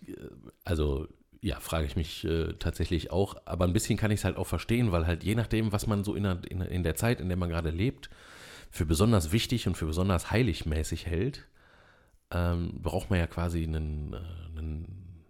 also, 0.63 1.08
ja, 1.42 1.60
frage 1.60 1.86
ich 1.86 1.96
mich 1.96 2.24
äh, 2.24 2.53
tatsächlich 2.53 3.12
auch. 3.12 3.36
Aber 3.46 3.65
ein 3.65 3.74
bisschen 3.74 3.98
kann 3.98 4.12
ich 4.12 4.22
es 4.22 4.25
halt 4.25 4.38
auch 4.38 4.48
verstehen, 4.48 4.92
weil 4.92 5.06
halt 5.06 5.24
je 5.24 5.36
nachdem, 5.36 5.72
was 5.72 5.88
man 5.88 6.03
so 6.03 6.15
in 6.15 6.24
der, 6.24 6.39
in, 6.50 6.62
in 6.62 6.84
der 6.84 6.96
Zeit, 6.96 7.20
in 7.20 7.27
der 7.27 7.38
man 7.38 7.50
gerade 7.50 7.70
lebt, 7.70 8.10
für 8.74 8.88
besonders 8.88 9.32
wichtig 9.32 9.68
und 9.68 9.77
für 9.77 9.86
besonders 9.86 10.32
heiligmäßig 10.32 11.06
hält, 11.06 11.48
ähm, 12.32 12.82
braucht 12.82 13.12
man 13.12 13.20
ja 13.20 13.27
quasi 13.27 13.62
einen, 13.63 14.13
äh, 14.13 14.58
einen, 14.58 15.25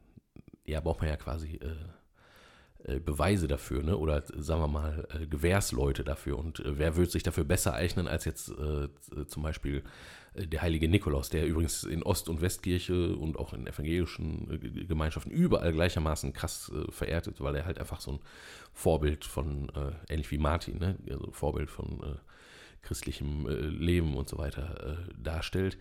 ja, 0.66 0.80
braucht 0.80 1.02
man 1.02 1.10
ja 1.10 1.18
quasi 1.18 1.58
äh, 1.58 2.94
äh, 2.94 3.00
Beweise 3.02 3.50
dafür, 3.50 3.84
ne? 3.84 3.98
Oder 3.98 4.24
sagen 4.38 4.62
wir 4.62 4.70
mal, 4.70 5.06
äh, 5.12 5.28
Gewährsleute 5.28 6.06
dafür. 6.06 6.40
Und 6.40 6.62
äh, 6.62 6.78
wer 6.78 6.96
würde 6.96 7.12
sich 7.12 7.24
dafür 7.24 7.44
besser 7.44 7.74
eignen 7.74 8.08
als 8.08 8.24
jetzt 8.24 8.48
äh, 8.48 8.88
zum 9.28 9.44
Beispiel 9.44 9.84
der 10.36 10.62
heilige 10.62 10.88
Nikolaus, 10.88 11.30
der 11.30 11.46
übrigens 11.46 11.84
in 11.84 12.02
Ost- 12.02 12.30
und 12.30 12.40
Westkirche 12.40 13.14
und 13.18 13.38
auch 13.38 13.52
in 13.52 13.68
evangelischen 13.68 14.88
Gemeinschaften 14.88 15.32
überall 15.32 15.74
gleichermaßen 15.74 16.32
krass 16.32 16.72
verehrt 16.90 17.28
ist, 17.28 17.42
weil 17.42 17.56
er 17.56 17.66
halt 17.66 17.78
einfach 17.78 18.02
so 18.02 18.14
ein 18.14 18.20
Vorbild 18.74 19.26
von, 19.26 19.72
ähnlich 20.10 20.32
wie 20.32 20.40
Martin, 20.40 20.80
ne? 20.80 20.98
Also 21.08 21.30
Vorbild 21.32 21.70
von 21.70 22.18
christlichem 22.84 23.48
äh, 23.48 23.54
Leben 23.54 24.16
und 24.16 24.30
so 24.30 24.38
weiter 24.38 25.08
äh, 25.10 25.14
darstellt. 25.18 25.78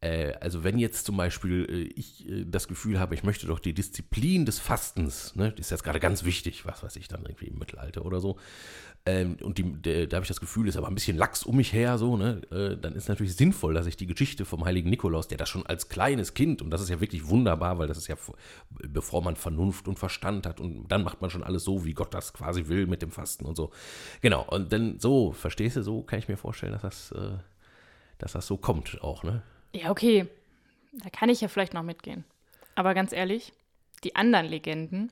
Äh, 0.00 0.34
also 0.40 0.64
wenn 0.64 0.78
jetzt 0.78 1.06
zum 1.06 1.16
Beispiel 1.16 1.66
äh, 1.68 1.98
ich 1.98 2.28
äh, 2.28 2.44
das 2.44 2.68
Gefühl 2.68 2.98
habe, 2.98 3.14
ich 3.14 3.22
möchte 3.22 3.46
doch 3.46 3.58
die 3.58 3.74
Disziplin 3.74 4.44
des 4.46 4.58
Fastens, 4.58 5.34
ne, 5.34 5.50
das 5.50 5.66
ist 5.66 5.70
jetzt 5.70 5.84
gerade 5.84 6.00
ganz 6.00 6.24
wichtig, 6.24 6.66
was 6.66 6.82
weiß 6.82 6.96
ich 6.96 7.08
dann 7.08 7.22
irgendwie 7.22 7.46
im 7.46 7.58
Mittelalter 7.58 8.04
oder 8.04 8.20
so, 8.20 8.38
ähm, 9.06 9.36
und 9.42 9.58
die, 9.58 9.64
der, 9.64 10.06
da 10.06 10.16
habe 10.16 10.24
ich 10.24 10.28
das 10.28 10.40
Gefühl, 10.40 10.66
ist 10.66 10.76
aber 10.76 10.88
ein 10.88 10.94
bisschen 10.94 11.16
Lachs 11.16 11.42
um 11.42 11.56
mich 11.56 11.72
her, 11.74 11.98
so, 11.98 12.16
ne? 12.16 12.40
Äh, 12.50 12.80
dann 12.80 12.94
ist 12.94 13.08
natürlich 13.08 13.36
sinnvoll, 13.36 13.74
dass 13.74 13.86
ich 13.86 13.96
die 13.96 14.06
Geschichte 14.06 14.46
vom 14.46 14.64
heiligen 14.64 14.88
Nikolaus, 14.88 15.28
der 15.28 15.36
das 15.36 15.50
schon 15.50 15.66
als 15.66 15.90
kleines 15.90 16.32
Kind, 16.32 16.62
und 16.62 16.70
das 16.70 16.80
ist 16.80 16.88
ja 16.88 17.00
wirklich 17.00 17.28
wunderbar, 17.28 17.78
weil 17.78 17.86
das 17.86 17.98
ist 17.98 18.08
ja, 18.08 18.16
bevor 18.70 19.22
man 19.22 19.36
Vernunft 19.36 19.88
und 19.88 19.98
Verstand 19.98 20.46
hat, 20.46 20.58
und 20.58 20.88
dann 20.88 21.04
macht 21.04 21.20
man 21.20 21.28
schon 21.28 21.42
alles 21.42 21.64
so, 21.64 21.84
wie 21.84 21.92
Gott 21.92 22.14
das 22.14 22.32
quasi 22.32 22.68
will 22.68 22.86
mit 22.86 23.02
dem 23.02 23.10
Fasten 23.10 23.44
und 23.44 23.56
so. 23.56 23.72
Genau, 24.22 24.46
und 24.48 24.72
dann 24.72 24.98
so, 24.98 25.32
verstehst 25.32 25.76
du, 25.76 25.82
so 25.82 26.02
kann 26.02 26.18
ich 26.18 26.28
mir 26.28 26.38
vorstellen, 26.38 26.72
dass 26.72 26.82
das, 26.82 27.12
äh, 27.12 27.36
dass 28.18 28.32
das 28.32 28.46
so 28.46 28.56
kommt 28.56 29.02
auch, 29.02 29.22
ne? 29.22 29.42
Ja, 29.74 29.90
okay. 29.90 30.26
Da 31.02 31.10
kann 31.10 31.28
ich 31.28 31.40
ja 31.40 31.48
vielleicht 31.48 31.74
noch 31.74 31.82
mitgehen. 31.82 32.24
Aber 32.74 32.94
ganz 32.94 33.12
ehrlich, 33.12 33.52
die 34.04 34.16
anderen 34.16 34.46
Legenden, 34.46 35.10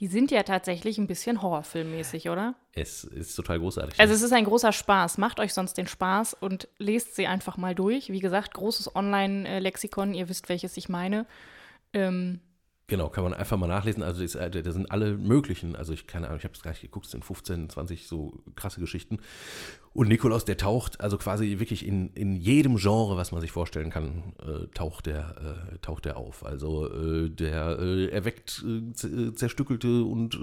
die 0.00 0.06
sind 0.06 0.30
ja 0.30 0.42
tatsächlich 0.42 0.98
ein 0.98 1.06
bisschen 1.06 1.42
horrorfilmmäßig, 1.42 2.28
oder? 2.28 2.54
Es 2.72 3.04
ist 3.04 3.34
total 3.34 3.58
großartig. 3.58 3.98
Also 3.98 4.14
es 4.14 4.22
ist 4.22 4.32
ein 4.32 4.44
großer 4.44 4.72
Spaß. 4.72 5.18
Macht 5.18 5.40
euch 5.40 5.54
sonst 5.54 5.74
den 5.74 5.86
Spaß 5.86 6.34
und 6.34 6.68
lest 6.78 7.16
sie 7.16 7.26
einfach 7.26 7.56
mal 7.56 7.74
durch. 7.74 8.10
Wie 8.10 8.20
gesagt, 8.20 8.54
großes 8.54 8.94
Online-Lexikon, 8.94 10.14
ihr 10.14 10.28
wisst, 10.28 10.48
welches 10.48 10.76
ich 10.76 10.88
meine. 10.88 11.26
Ähm, 11.92 12.40
Genau, 12.88 13.08
kann 13.08 13.24
man 13.24 13.34
einfach 13.34 13.56
mal 13.56 13.66
nachlesen. 13.66 14.04
Also 14.04 14.22
äh, 14.38 14.50
da 14.62 14.70
sind 14.70 14.92
alle 14.92 15.16
möglichen, 15.16 15.74
also 15.74 15.92
ich 15.92 16.06
keine 16.06 16.26
Ahnung, 16.28 16.38
ich 16.38 16.44
habe 16.44 16.54
es 16.54 16.62
gleich 16.62 16.80
geguckt, 16.80 17.06
es 17.06 17.12
sind 17.12 17.24
15, 17.24 17.68
20 17.68 18.06
so 18.06 18.44
krasse 18.54 18.78
Geschichten. 18.78 19.18
Und 19.92 20.06
Nikolaus, 20.08 20.44
der 20.44 20.56
taucht 20.56 21.00
also 21.00 21.18
quasi 21.18 21.58
wirklich 21.58 21.84
in, 21.84 22.12
in 22.12 22.36
jedem 22.36 22.76
Genre, 22.76 23.16
was 23.16 23.32
man 23.32 23.40
sich 23.40 23.50
vorstellen 23.50 23.90
kann, 23.90 24.34
äh, 24.38 24.68
taucht, 24.68 25.06
der, 25.06 25.70
äh, 25.74 25.78
taucht 25.78 26.04
der 26.04 26.16
auf. 26.16 26.46
Also 26.46 26.88
äh, 26.92 27.28
der 27.28 27.76
äh, 27.80 28.06
erweckt 28.10 28.64
äh, 28.64 29.32
zerstückelte 29.32 30.04
und 30.04 30.38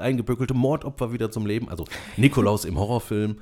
eingeböckelte 0.00 0.54
Mordopfer 0.54 1.12
wieder 1.12 1.30
zum 1.30 1.46
Leben. 1.46 1.68
Also 1.68 1.84
Nikolaus 2.16 2.64
im 2.64 2.76
Horrorfilm. 2.76 3.36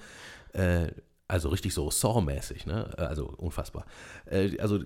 also 1.26 1.48
richtig 1.48 1.72
so 1.72 1.90
Saw-mäßig, 1.90 2.66
ne? 2.66 2.92
Also 2.98 3.32
unfassbar. 3.38 3.86
also 4.58 4.80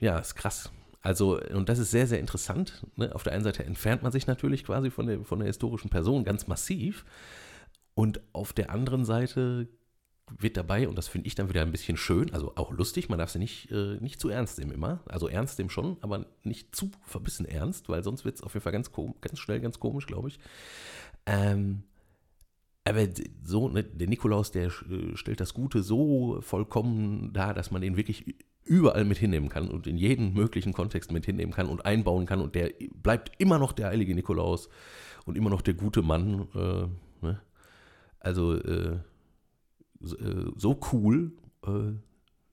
ja, 0.00 0.18
ist 0.18 0.34
krass. 0.34 0.72
Also, 1.00 1.40
und 1.40 1.68
das 1.68 1.78
ist 1.78 1.90
sehr, 1.90 2.06
sehr 2.06 2.20
interessant. 2.20 2.86
Ne? 2.96 3.14
Auf 3.14 3.22
der 3.22 3.32
einen 3.32 3.44
Seite 3.44 3.64
entfernt 3.64 4.02
man 4.02 4.12
sich 4.12 4.26
natürlich 4.26 4.64
quasi 4.64 4.90
von 4.90 5.06
der, 5.06 5.24
von 5.24 5.38
der 5.38 5.46
historischen 5.46 5.90
Person 5.90 6.24
ganz 6.24 6.46
massiv. 6.48 7.04
Und 7.94 8.20
auf 8.32 8.52
der 8.52 8.70
anderen 8.70 9.04
Seite 9.04 9.68
wird 10.36 10.56
dabei, 10.56 10.88
und 10.88 10.96
das 10.96 11.08
finde 11.08 11.26
ich 11.26 11.34
dann 11.34 11.48
wieder 11.48 11.62
ein 11.62 11.72
bisschen 11.72 11.96
schön, 11.96 12.32
also 12.34 12.52
auch 12.56 12.70
lustig, 12.70 13.08
man 13.08 13.18
darf 13.18 13.30
sie 13.30 13.38
nicht, 13.38 13.70
äh, 13.70 13.96
nicht 14.00 14.20
zu 14.20 14.28
ernst 14.28 14.58
nehmen 14.58 14.72
immer. 14.72 15.00
Also 15.06 15.28
ernst 15.28 15.58
nehmen 15.58 15.70
schon, 15.70 15.96
aber 16.00 16.26
nicht 16.44 16.74
zu 16.74 16.90
verbissen 17.02 17.46
ernst, 17.46 17.88
weil 17.88 18.04
sonst 18.04 18.24
wird 18.24 18.36
es 18.36 18.42
auf 18.42 18.54
jeden 18.54 18.62
Fall 18.62 18.72
ganz, 18.72 18.90
ganz 19.20 19.38
schnell 19.38 19.60
ganz 19.60 19.78
komisch, 19.80 20.06
glaube 20.06 20.28
ich. 20.28 20.38
Ähm, 21.26 21.84
aber 22.84 23.06
so, 23.44 23.68
ne, 23.68 23.84
der 23.84 24.08
Nikolaus, 24.08 24.50
der 24.50 24.66
äh, 24.66 25.14
stellt 25.14 25.40
das 25.40 25.54
Gute 25.54 25.82
so 25.82 26.40
vollkommen 26.40 27.32
dar, 27.32 27.54
dass 27.54 27.70
man 27.70 27.82
den 27.82 27.96
wirklich 27.96 28.36
überall 28.68 29.04
mit 29.04 29.18
hinnehmen 29.18 29.48
kann 29.48 29.68
und 29.68 29.86
in 29.86 29.96
jeden 29.96 30.34
möglichen 30.34 30.72
Kontext 30.72 31.10
mit 31.10 31.26
hinnehmen 31.26 31.52
kann 31.52 31.68
und 31.68 31.84
einbauen 31.84 32.26
kann. 32.26 32.40
Und 32.40 32.54
der 32.54 32.72
bleibt 33.02 33.32
immer 33.38 33.58
noch 33.58 33.72
der 33.72 33.88
heilige 33.88 34.14
Nikolaus 34.14 34.68
und 35.24 35.36
immer 35.36 35.50
noch 35.50 35.62
der 35.62 35.74
gute 35.74 36.02
Mann. 36.02 36.48
Äh, 36.54 37.26
ne? 37.26 37.40
Also 38.20 38.54
äh, 38.54 38.98
äh 40.00 40.52
so 40.56 40.80
cool 40.92 41.32
äh, 41.66 41.92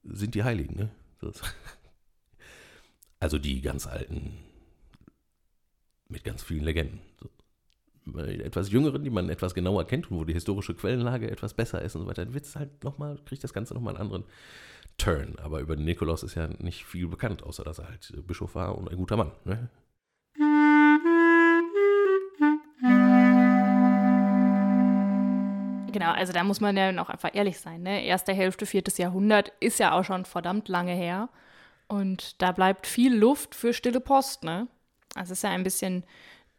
sind 0.04 0.36
die 0.36 0.44
Heiligen. 0.44 0.76
Ne? 0.76 0.92
Also 3.18 3.40
die 3.40 3.62
ganz 3.62 3.88
alten 3.88 4.34
mit 6.10 6.24
ganz 6.24 6.44
vielen 6.44 6.64
Legenden. 6.64 7.00
Etwas 8.44 8.72
jüngeren, 8.72 9.04
die 9.04 9.10
man 9.10 9.30
etwas 9.30 9.56
genauer 9.56 9.88
kennt 9.88 10.12
und 10.12 10.18
wo 10.18 10.26
die 10.26 10.34
historische 10.34 10.76
Quellenlage 10.76 11.32
etwas 11.32 11.56
besser 11.56 11.82
ist 11.82 11.96
und 11.96 12.04
so 12.04 12.08
weiter, 12.08 12.32
wird 12.36 12.46
es 12.46 12.56
halt 12.56 12.84
nochmal, 12.84 13.18
kriegt 13.26 13.44
das 13.44 13.54
Ganze 13.54 13.74
nochmal 13.74 13.96
einen 13.96 14.02
anderen 14.02 14.26
Turn. 14.98 15.36
Aber 15.42 15.60
über 15.60 15.76
den 15.76 15.86
Nikolaus 15.86 16.24
ist 16.24 16.36
ja 16.36 16.48
nicht 16.60 16.86
viel 16.86 17.08
bekannt, 17.08 17.44
außer 17.44 17.64
dass 17.64 17.80
er 17.80 17.90
halt 17.90 18.14
Bischof 18.28 18.56
war 18.56 18.78
und 18.78 18.90
ein 18.90 18.98
guter 18.98 19.18
Mann. 19.18 19.32
Ne? 19.44 19.70
Genau, 25.92 26.12
also 26.12 26.34
da 26.34 26.44
muss 26.44 26.60
man 26.60 26.76
ja 26.76 27.02
auch 27.02 27.10
einfach 27.10 27.34
ehrlich 27.34 27.58
sein. 27.58 27.84
Ne? 27.84 28.06
Erste 28.06 28.34
Hälfte, 28.34 28.66
viertes 28.66 28.98
Jahrhundert 28.98 29.54
ist 29.62 29.80
ja 29.80 29.94
auch 29.94 30.04
schon 30.04 30.26
verdammt 30.26 30.68
lange 30.68 30.94
her. 30.94 31.30
Und 31.88 32.42
da 32.42 32.52
bleibt 32.52 32.86
viel 32.86 33.16
Luft 33.16 33.56
für 33.56 33.74
stille 33.74 34.02
Post. 34.02 34.44
Ne? 34.44 34.68
Also 35.14 35.32
es 35.32 35.40
ist 35.40 35.44
ja 35.44 35.52
ein 35.52 35.64
bisschen 35.64 36.04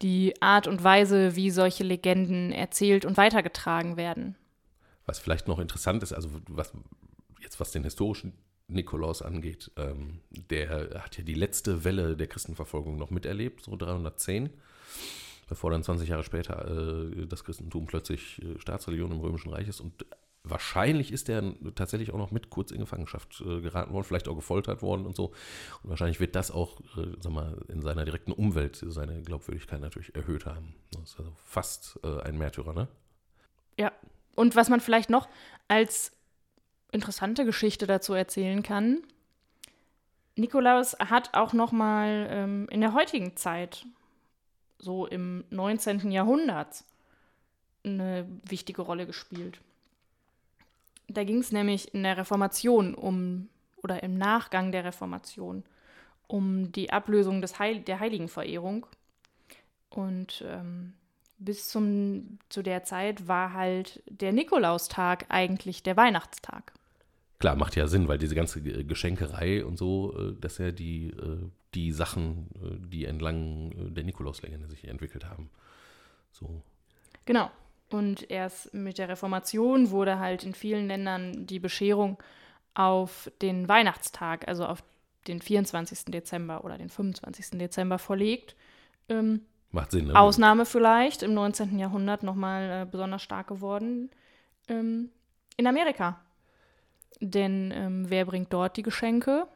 die 0.02 0.40
Art 0.40 0.66
und 0.66 0.83
Weise, 0.83 1.37
wie 1.37 1.50
solche 1.50 1.85
Legenden 1.85 2.50
erzählt 2.50 3.05
und 3.05 3.16
weitergetragen 3.16 3.97
werden. 3.97 4.37
Was 5.05 5.19
vielleicht 5.19 5.49
noch 5.49 5.59
interessant 5.59 6.02
ist, 6.02 6.12
also 6.12 6.31
was 6.49 6.73
jetzt 7.47 7.61
was 7.61 7.71
den 7.71 7.85
historischen 7.85 8.33
Nikolaus 8.69 9.23
angeht, 9.23 9.71
ähm, 9.76 10.21
der 10.31 11.00
hat 11.03 11.17
ja 11.17 11.25
die 11.25 11.35
letzte 11.35 11.85
Welle 11.85 12.17
der 12.17 12.26
Christenverfolgung 12.26 12.97
noch 12.97 13.11
miterlebt, 13.11 13.62
so 13.62 13.76
310, 13.76 14.50
bevor 15.49 15.71
dann 15.71 15.85
20 15.85 16.09
Jahre 16.09 16.25
später 16.25 16.67
äh, 16.69 17.26
das 17.26 17.45
Christentum 17.45 17.87
plötzlich 17.87 18.43
äh, 18.43 18.59
Staatsreligion 18.59 19.12
im 19.12 19.21
Römischen 19.21 19.53
Reich 19.53 19.69
ist. 19.69 19.81
Und 19.81 20.05
wahrscheinlich 20.43 21.12
ist 21.12 21.29
er 21.29 21.55
tatsächlich 21.76 22.12
auch 22.12 22.19
noch 22.19 22.33
mit 22.33 22.50
kurz 22.50 22.73
in 22.73 22.81
Gefangenschaft 22.81 23.41
äh, 23.41 23.61
geraten 23.61 23.93
worden, 23.93 24.05
vielleicht 24.05 24.26
auch 24.26 24.35
gefoltert 24.35 24.83
worden 24.83 25.07
und 25.07 25.15
so. 25.15 25.26
Und 25.85 25.91
wahrscheinlich 25.91 26.19
wird 26.19 26.35
das 26.35 26.50
auch, 26.50 26.81
äh, 26.97 27.15
sag 27.21 27.33
mal, 27.33 27.62
in 27.69 27.83
seiner 27.83 28.05
direkten 28.05 28.33
Umwelt 28.33 28.85
seine 28.88 29.23
Glaubwürdigkeit 29.23 29.81
natürlich 29.81 30.17
erhöht 30.17 30.45
haben. 30.45 30.75
Das 30.91 31.11
ist 31.11 31.19
also 31.21 31.33
fast 31.45 32.00
äh, 32.03 32.21
ein 32.23 32.37
Märtyrer, 32.37 32.73
ne? 32.73 32.88
Ja. 33.79 33.93
Und 34.35 34.55
was 34.55 34.69
man 34.69 34.81
vielleicht 34.81 35.09
noch 35.09 35.29
als 35.69 36.15
interessante 36.93 37.45
Geschichte 37.45 37.87
dazu 37.87 38.14
erzählen 38.14 38.62
kann. 38.62 39.02
Nikolaus 40.37 40.97
hat 40.99 41.35
auch 41.35 41.52
noch 41.52 41.73
mal 41.73 42.28
ähm, 42.31 42.69
in 42.71 42.81
der 42.81 42.93
heutigen 42.93 43.37
Zeit, 43.37 43.87
so 44.78 45.07
im 45.07 45.45
19. 45.50 46.11
Jahrhundert, 46.11 46.85
eine 47.85 48.26
wichtige 48.45 48.83
Rolle 48.83 49.07
gespielt. 49.07 49.61
Da 51.09 51.25
ging 51.25 51.38
es 51.38 51.52
nämlich 51.52 51.95
in 51.95 52.02
der 52.02 52.19
Reformation 52.19 52.95
um, 52.95 53.49
oder 53.76 54.02
im 54.02 54.19
Nachgang 54.19 54.73
der 54.73 54.85
Reformation, 54.85 55.64
um 56.26 56.73
die 56.73 56.93
Ablösung 56.93 57.40
des 57.40 57.59
Heil 57.59 57.81
der 57.81 58.00
Heiligenverehrung. 58.00 58.87
Und 59.88 60.45
ähm, 60.47 60.95
bis 61.38 61.69
zum, 61.69 62.38
zu 62.49 62.62
der 62.62 62.85
Zeit 62.85 63.28
war 63.28 63.52
halt 63.52 64.02
der 64.09 64.33
Nikolaustag 64.33 65.26
eigentlich 65.28 65.83
der 65.83 65.97
Weihnachtstag. 65.97 66.73
Klar, 67.38 67.57
macht 67.57 67.76
ja 67.76 67.87
Sinn, 67.87 68.09
weil 68.09 68.19
diese 68.19 68.35
ganze 68.35 68.62
Geschenkerei 68.62 69.64
und 69.64 69.76
so, 69.76 70.16
äh, 70.19 70.35
dass 70.40 70.59
ja 70.59 70.71
die, 70.71 71.09
äh, 71.09 71.50
die 71.75 71.93
Sachen, 71.93 72.49
äh, 72.62 72.88
die 72.88 73.05
entlang 73.05 73.95
der 73.95 74.05
Nikolauslegende 74.05 74.69
sich 74.69 74.88
entwickelt 74.88 75.26
haben. 75.26 75.50
So. 76.33 76.62
Genau. 77.26 77.50
Und 77.90 78.31
erst 78.31 78.75
mit 78.75 78.99
der 78.99 79.09
Reformation 79.09 79.90
wurde 79.90 80.19
halt 80.19 80.45
in 80.45 80.55
vielen 80.55 80.88
Ländern 80.88 81.47
die 81.47 81.61
Bescherung 81.61 82.19
auf 82.75 83.31
den 83.43 83.69
Weihnachtstag, 83.69 84.49
also 84.49 84.66
auf 84.66 84.83
den 85.28 85.40
24. 85.40 86.07
Dezember 86.07 86.64
oder 86.64 86.78
den 86.78 86.88
25. 86.88 87.59
Dezember 87.59 87.99
verlegt. 87.99 88.57
Ähm, 89.09 89.43
Macht 89.70 89.90
Sinn. 89.90 90.06
Ne? 90.06 90.16
Ausnahme 90.16 90.64
vielleicht, 90.64 91.23
im 91.23 91.35
19. 91.35 91.78
Jahrhundert 91.78 92.23
nochmal 92.23 92.82
äh, 92.82 92.87
besonders 92.90 93.23
stark 93.23 93.46
geworden. 93.49 94.11
Ähm, 94.68 95.11
in 95.56 95.66
Amerika 95.66 96.18
denn 97.20 97.73
ähm, 97.75 98.04
wer 98.08 98.25
bringt 98.25 98.52
dort 98.52 98.76
die 98.76 98.82
Geschenke? 98.82 99.46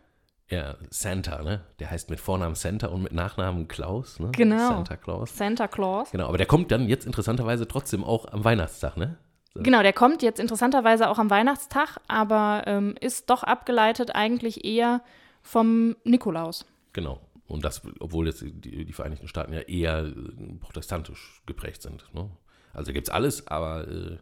Ja, 0.49 0.75
Santa, 0.91 1.43
ne? 1.43 1.61
Der 1.79 1.91
heißt 1.91 2.11
mit 2.11 2.19
Vornamen 2.19 2.57
Santa 2.57 2.89
und 2.89 3.03
mit 3.03 3.13
Nachnamen 3.13 3.69
Klaus, 3.69 4.19
ne? 4.19 4.31
Genau. 4.33 4.69
Santa 4.69 4.97
Claus. 4.97 5.37
Santa 5.37 5.69
Claus. 5.69 6.11
Genau, 6.11 6.27
aber 6.27 6.39
der 6.39 6.47
kommt 6.47 6.73
dann 6.73 6.89
jetzt 6.89 7.07
interessanterweise 7.07 7.69
trotzdem 7.69 8.03
auch 8.03 8.27
am 8.33 8.45
Weihnachtstag, 8.45 8.97
ne? 8.97 9.17
So. 9.55 9.63
Genau, 9.63 9.83
der 9.83 9.93
kommt 9.93 10.23
jetzt 10.23 10.41
interessanterweise 10.41 11.09
auch 11.09 11.19
am 11.19 11.31
Weihnachtstag, 11.31 11.99
aber 12.09 12.63
ähm, 12.67 12.95
ist 13.01 13.31
doch 13.31 13.43
abgeleitet 13.43 14.15
eigentlich 14.15 14.65
eher 14.65 15.03
vom 15.43 15.97
Nikolaus. 16.05 16.67
Genau. 16.93 17.21
Und 17.51 17.65
das, 17.65 17.83
obwohl 17.99 18.29
jetzt 18.29 18.43
die, 18.43 18.85
die 18.85 18.93
Vereinigten 18.93 19.27
Staaten 19.27 19.53
ja 19.53 19.61
eher 19.61 20.05
äh, 20.05 20.13
protestantisch 20.61 21.43
geprägt 21.47 21.83
sind. 21.83 22.05
Ne? 22.15 22.31
Also 22.73 22.93
gibt 22.93 23.09
es 23.09 23.13
alles, 23.13 23.49
aber 23.49 23.89
äh, 23.89 24.19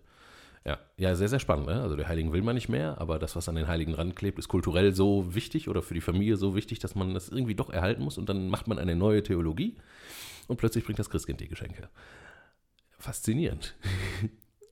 ja, 0.64 0.78
ja, 0.96 1.14
sehr, 1.14 1.28
sehr 1.28 1.38
spannend. 1.38 1.66
Ne? 1.66 1.82
Also 1.82 1.94
der 1.94 2.08
Heiligen 2.08 2.32
will 2.32 2.40
man 2.40 2.54
nicht 2.54 2.70
mehr, 2.70 2.98
aber 2.98 3.18
das, 3.18 3.36
was 3.36 3.48
an 3.48 3.54
den 3.54 3.68
Heiligen 3.68 3.92
ranklebt, 3.92 4.38
ist 4.38 4.48
kulturell 4.48 4.94
so 4.94 5.34
wichtig 5.34 5.68
oder 5.68 5.82
für 5.82 5.92
die 5.92 6.00
Familie 6.00 6.36
so 6.36 6.54
wichtig, 6.54 6.78
dass 6.78 6.94
man 6.94 7.12
das 7.12 7.28
irgendwie 7.28 7.54
doch 7.54 7.68
erhalten 7.68 8.02
muss 8.02 8.16
und 8.16 8.30
dann 8.30 8.48
macht 8.48 8.66
man 8.66 8.78
eine 8.78 8.96
neue 8.96 9.22
Theologie 9.22 9.76
und 10.46 10.56
plötzlich 10.56 10.84
bringt 10.84 10.98
das 10.98 11.10
Christkind 11.10 11.40
die 11.40 11.48
Geschenke. 11.48 11.90
Faszinierend. 12.98 13.76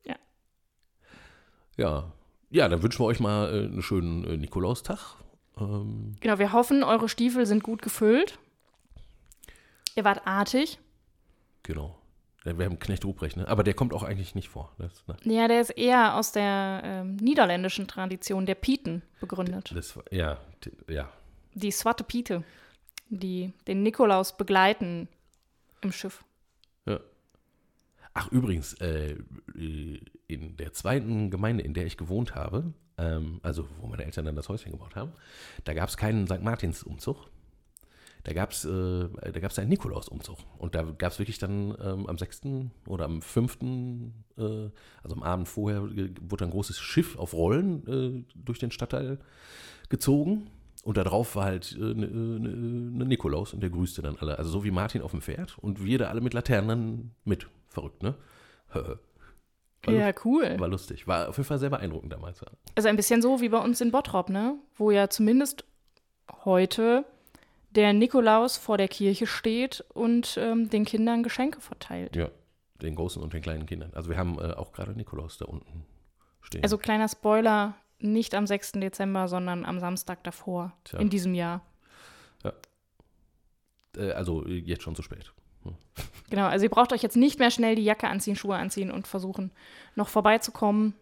Ja. 0.05 0.17
Ja, 1.77 2.13
ja, 2.51 2.69
dann 2.69 2.83
wünschen 2.83 3.01
wir 3.01 3.07
euch 3.07 3.21
mal 3.21 3.53
äh, 3.53 3.65
einen 3.67 3.83
schönen 3.83 4.25
äh, 4.25 4.37
Nikolaustag. 4.39 5.17
Ähm, 5.59 6.17
Genau, 6.21 6.39
wir 6.39 6.53
hoffen, 6.53 6.83
eure 6.83 7.09
Stiefel 7.09 7.45
sind 7.45 7.63
gut 7.63 7.83
gefüllt. 7.83 8.39
Ihr 9.97 10.05
wart 10.05 10.27
artig. 10.27 10.79
genau. 11.63 11.99
Ja, 12.45 12.57
Wir 12.57 12.67
haben 12.67 12.79
Knecht 12.79 13.05
Ruprecht, 13.05 13.37
ne? 13.37 13.49
Aber 13.49 13.65
der 13.65 13.75
kommt 13.75 13.93
auch 13.93 14.05
eigentlich 14.05 14.37
nicht 14.37 14.49
vor. 14.49 14.73
Das, 14.79 15.05
ne? 15.09 15.17
Ja, 15.25 15.49
der 15.49 15.61
ist 15.61 15.71
eher 15.71 16.15
aus 16.15 16.31
der 16.31 16.81
ähm, 16.85 17.17
niederländischen 17.17 17.89
Tradition 17.89 18.47
der 18.47 18.55
Pieten 18.55 19.03
begründet. 19.19 19.73
das, 19.75 19.99
ja, 20.13 20.39
ja. 20.87 21.11
Die 21.55 21.73
Swarte 21.73 22.05
Piete, 22.05 22.45
die 23.09 23.53
den 23.67 23.83
Nikolaus 23.83 24.37
begleiten 24.37 25.09
im 25.81 25.91
Schiff. 25.91 26.23
Ach, 28.19 28.33
übrigens, 28.33 28.73
äh, 28.81 29.19
äh, 29.55 30.01
in 30.27 30.57
der 30.57 30.73
zweiten 30.73 31.31
Gemeinde, 31.31 31.63
in 31.63 31.75
der 31.75 31.85
ich 31.85 31.99
gewohnt 31.99 32.35
habe, 32.35 32.73
ähm, 32.97 33.41
also 33.43 33.69
wo 33.79 33.89
meine 33.89 34.07
Eltern 34.07 34.25
dann 34.25 34.37
das 34.37 34.49
Häuschen 34.49 34.73
gebaut 34.73 34.97
haben, 34.97 35.13
da 35.65 35.75
gab 35.75 35.91
es 35.91 35.99
keinen 35.99 36.27
St. 36.27 36.41
Martins-Umzug. 36.41 37.29
Da 38.27 38.33
gab 38.33 38.51
es 38.51 38.65
äh, 38.65 39.09
da 39.33 39.39
gab's 39.39 39.57
einen 39.61 39.69
Nikolaus-Umzug. 39.69 40.39
Und 40.59 40.75
da 40.75 40.83
gab 40.83 41.13
es 41.13 41.21
wirklich 41.21 41.39
dann 41.39 41.77
ähm, 41.81 42.09
am 42.09 42.19
6. 42.19 42.41
oder 42.89 43.05
am 43.05 43.23
5., 43.23 43.59
äh, 43.63 44.43
also 45.05 45.15
am 45.15 45.23
Abend 45.23 45.47
vorher, 45.47 45.85
äh, 45.97 46.11
wurde 46.21 46.45
ein 46.45 46.51
großes 46.51 46.77
Schiff 46.77 47.17
auf 47.17 47.35
Rollen 47.35 47.87
äh, 47.87 48.25
durch 48.35 48.59
den 48.59 48.73
Stadtteil 48.73 49.21
gezogen. 49.91 50.51
Und 50.83 50.97
da 50.97 51.05
drauf 51.05 51.37
war 51.37 51.45
halt 51.45 51.77
äh, 51.79 51.79
ne, 51.79 52.09
ne, 52.09 52.39
ne 52.41 53.05
Nikolaus 53.05 53.55
und 53.55 53.61
der 53.61 53.71
grüßte 53.71 54.03
dann 54.03 54.17
alle. 54.19 54.41
Also 54.41 54.51
so 54.51 54.65
wie 54.65 54.73
Martin 54.73 55.03
auf 55.03 55.13
dem 55.13 55.23
Pferd 55.23 55.57
und 55.61 55.85
wir 55.85 55.99
da 55.99 56.09
alle 56.09 56.21
mit 56.21 56.35
Laternen 56.35 57.15
mit. 57.25 57.47
Verrückt, 57.69 58.03
ne? 58.03 58.17
War, 59.85 59.95
Ja, 59.95 60.13
cool. 60.25 60.59
war 60.59 60.67
lustig. 60.67 61.07
War 61.07 61.29
auf 61.29 61.37
jeden 61.37 61.47
Fall 61.47 61.61
sehr 61.61 61.71
beeindruckend 61.71 62.13
damals. 62.13 62.45
Also 62.75 62.89
ein 62.89 62.97
bisschen 62.97 63.23
so 63.23 63.41
wie 63.41 63.51
bei 63.51 63.59
uns 63.59 63.81
in 63.81 63.93
Bottrop, 63.93 64.31
ne? 64.31 64.59
Wo 64.75 64.91
ja 64.91 65.09
zumindest 65.09 65.65
heute 66.45 67.05
der 67.77 67.93
Nikolaus 67.93 68.57
vor 68.57 68.79
der 68.79 68.89
Kirche 68.89 69.27
steht 69.27 69.85
und 69.93 70.39
ähm, 70.41 70.71
den 70.71 70.85
Kindern 70.85 71.23
Geschenke 71.23 71.61
verteilt. 71.61 72.17
Ja, 72.17 72.31
den 72.83 72.95
großen 72.95 73.23
und 73.23 73.33
den 73.33 73.43
kleinen 73.43 73.67
Kindern. 73.67 73.93
Also 73.95 74.11
wir 74.11 74.17
haben 74.17 74.39
äh, 74.39 74.53
auch 74.53 74.73
gerade 74.73 74.93
Nikolaus 74.93 75.39
da 75.39 75.45
unten 75.45 75.85
stehen. 76.41 76.63
Also 76.63 76.79
kleiner 76.79 77.09
Spoiler, 77.09 77.75
nicht 77.99 78.35
am 78.35 78.47
6. 78.47 78.73
Dezember, 78.73 79.29
sondern 79.29 79.65
am 79.65 79.79
Samstag 79.79 80.25
davor 80.25 80.73
Tja. 80.85 80.99
in 80.99 81.11
diesem 81.11 81.35
Jahr. 81.35 81.63
äh, 83.97 84.13
also 84.13 84.47
jetzt 84.47 84.83
schon 84.83 84.97
zu 84.97 85.03
spät. 85.03 85.33
Genau, 86.31 86.47
also 86.47 86.65
ihr 86.65 86.71
braucht 86.71 86.93
euch 86.93 87.03
jetzt 87.03 87.17
nicht 87.17 87.39
mehr 87.39 87.51
schnell 87.51 87.77
die 87.77 87.85
Jacke 87.85 88.09
anziehen, 88.09 88.37
Schuhe 88.37 88.57
anziehen 88.57 88.91
und 88.91 89.07
versuchen, 89.07 89.53
noch 89.95 90.09
vorbeizukommen. 90.09 90.95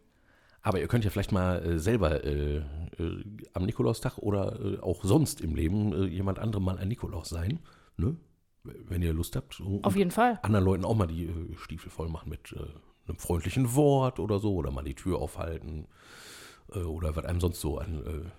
Aber 0.64 0.80
ihr 0.80 0.88
könnt 0.88 1.04
ja 1.04 1.10
vielleicht 1.10 1.30
mal 1.30 1.62
äh, 1.62 1.78
selber 1.78 2.24
äh, 2.24 2.56
äh, 2.56 2.62
am 3.52 3.66
Nikolaustag 3.66 4.16
oder 4.16 4.58
äh, 4.60 4.78
auch 4.80 5.04
sonst 5.04 5.42
im 5.42 5.54
Leben 5.54 5.92
äh, 5.92 6.06
jemand 6.06 6.38
anderem 6.38 6.64
mal 6.64 6.78
ein 6.78 6.88
Nikolaus 6.88 7.28
sein. 7.28 7.60
Ne? 7.98 8.16
Wenn 8.62 9.02
ihr 9.02 9.12
Lust 9.12 9.36
habt. 9.36 9.60
Und 9.60 9.84
Auf 9.84 9.94
jeden 9.94 10.10
Fall. 10.10 10.40
anderen 10.42 10.64
Leuten 10.64 10.86
auch 10.86 10.96
mal 10.96 11.06
die 11.06 11.26
äh, 11.26 11.54
Stiefel 11.58 11.90
voll 11.90 12.08
machen 12.08 12.30
mit 12.30 12.56
einem 13.06 13.18
freundlichen 13.18 13.74
Wort 13.74 14.18
oder 14.18 14.38
so. 14.38 14.54
Oder 14.54 14.70
mal 14.70 14.82
die 14.82 14.94
Tür 14.94 15.18
aufhalten. 15.18 15.86
Oder 16.68 17.14
was 17.14 17.26
einem 17.26 17.40
sonst 17.40 17.60
so 17.60 17.76
an 17.76 18.32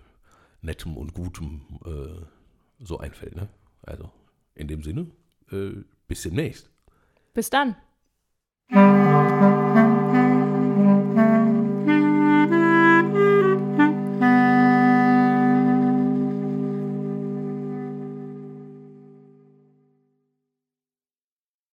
nettem 0.61 0.97
und 0.97 1.13
gutem 1.13 1.61
so 2.79 2.97
einfällt. 2.97 3.35
Ne? 3.35 3.47
Also 3.83 4.09
in 4.55 4.67
dem 4.67 4.81
Sinne, 4.81 5.11
bis 6.07 6.23
demnächst. 6.23 6.71
Bis 7.35 7.51
dann. 7.51 7.75